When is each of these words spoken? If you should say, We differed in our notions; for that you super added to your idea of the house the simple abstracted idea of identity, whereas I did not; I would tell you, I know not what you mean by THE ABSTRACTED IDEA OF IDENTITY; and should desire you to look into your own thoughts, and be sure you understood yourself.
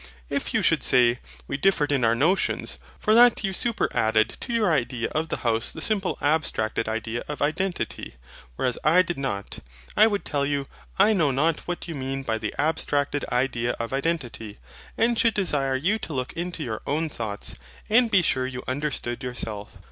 If 0.31 0.51
you 0.51 0.63
should 0.63 0.81
say, 0.81 1.19
We 1.47 1.57
differed 1.57 1.91
in 1.91 2.03
our 2.03 2.15
notions; 2.15 2.79
for 2.97 3.13
that 3.13 3.43
you 3.43 3.53
super 3.53 3.87
added 3.95 4.35
to 4.39 4.51
your 4.51 4.71
idea 4.71 5.09
of 5.09 5.29
the 5.29 5.37
house 5.45 5.71
the 5.71 5.79
simple 5.79 6.17
abstracted 6.23 6.89
idea 6.89 7.23
of 7.27 7.39
identity, 7.39 8.15
whereas 8.55 8.79
I 8.83 9.03
did 9.03 9.19
not; 9.19 9.59
I 9.95 10.07
would 10.07 10.25
tell 10.25 10.43
you, 10.43 10.67
I 10.97 11.13
know 11.13 11.29
not 11.29 11.59
what 11.67 11.87
you 11.87 11.93
mean 11.93 12.23
by 12.23 12.39
THE 12.39 12.55
ABSTRACTED 12.57 13.25
IDEA 13.31 13.73
OF 13.79 13.93
IDENTITY; 13.93 14.57
and 14.97 15.19
should 15.19 15.35
desire 15.35 15.75
you 15.75 15.99
to 15.99 16.13
look 16.15 16.33
into 16.33 16.63
your 16.63 16.81
own 16.87 17.07
thoughts, 17.07 17.53
and 17.87 18.09
be 18.09 18.23
sure 18.23 18.47
you 18.47 18.63
understood 18.67 19.21
yourself. 19.21 19.77